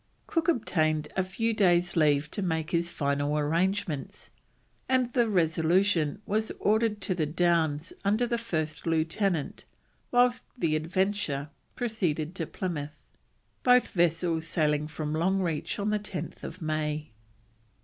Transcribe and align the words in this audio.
Cook 0.25 0.47
obtained 0.47 1.09
a 1.15 1.21
few 1.21 1.53
days' 1.53 1.95
leave 1.95 2.31
to 2.31 2.41
make 2.41 2.71
his 2.71 2.89
final 2.89 3.37
arrangements, 3.37 4.31
and 4.89 5.13
the 5.13 5.29
Resolution 5.29 6.23
was 6.25 6.49
ordered 6.59 7.01
to 7.01 7.13
the 7.13 7.27
Downs 7.27 7.93
under 8.03 8.25
the 8.25 8.39
first 8.39 8.87
lieutenant, 8.87 9.63
whilst 10.09 10.41
the 10.57 10.75
Adventure 10.75 11.49
proceeded 11.75 12.33
to 12.33 12.47
Plymouth; 12.47 13.11
both 13.61 13.89
vessels 13.89 14.47
sailing 14.47 14.87
from 14.87 15.13
Longreach 15.13 15.77
on 15.77 15.91
10th 15.91 16.61
May. 16.63 17.11